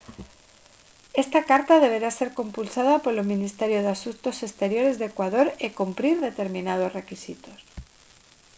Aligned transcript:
esta 1.23 1.39
carta 1.51 1.83
deberá 1.85 2.09
ser 2.19 2.29
compulsada 2.39 3.01
polo 3.05 3.23
ministerio 3.33 3.79
de 3.81 3.89
asuntos 3.97 4.35
exteriores 4.47 4.95
de 4.97 5.05
ecuador 5.11 5.47
e 5.65 5.77
cumprir 5.79 6.15
determinados 6.29 6.93
requisitos 6.99 7.59